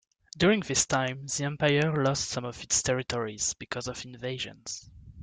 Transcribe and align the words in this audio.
During 0.35 0.63
his 0.63 0.87
time, 0.87 1.27
the 1.27 1.43
empire 1.43 2.03
lost 2.03 2.27
some 2.29 2.43
of 2.43 2.63
its 2.63 2.81
territories 2.81 3.53
because 3.53 3.87
of 3.87 4.03
invasions. 4.03 4.89